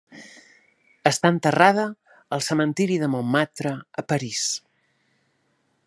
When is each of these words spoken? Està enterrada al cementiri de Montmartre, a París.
Està 1.09 1.31
enterrada 1.33 1.83
al 2.37 2.43
cementiri 2.47 2.99
de 3.05 3.11
Montmartre, 3.17 3.75
a 4.03 4.07
París. 4.15 4.45